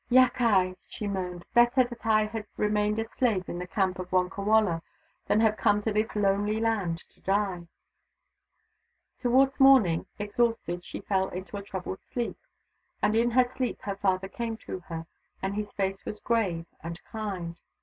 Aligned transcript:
"Yakai 0.09 0.75
\" 0.81 0.87
she 0.87 1.05
moaned." 1.05 1.45
Better 1.53 1.83
that 1.83 2.07
I 2.07 2.25
had 2.25 2.47
remained 2.57 2.97
a 2.97 3.03
slave 3.03 3.47
in 3.47 3.59
the 3.59 3.67
camp 3.67 3.99
of 3.99 4.09
Wonkawala 4.09 4.81
than 5.27 5.41
have 5.41 5.57
come 5.57 5.79
to 5.81 5.93
this 5.93 6.15
lonely 6.15 6.59
land 6.59 7.03
to 7.09 7.19
die!" 7.21 7.67
Towards 9.21 9.59
morning, 9.59 10.07
exhausted, 10.17 10.83
she 10.83 11.01
fell 11.01 11.29
into 11.29 11.55
a 11.55 11.61
troubled 11.61 11.99
sleep. 12.01 12.39
And 13.03 13.15
in 13.15 13.29
her 13.29 13.43
sleep 13.47 13.83
her 13.83 13.95
father 13.95 14.27
came 14.27 14.57
to 14.65 14.79
her, 14.87 15.05
and 15.39 15.53
his 15.53 15.71
face 15.71 16.03
was 16.03 16.19
grave 16.19 16.65
and 16.81 16.99
kind. 17.03 17.59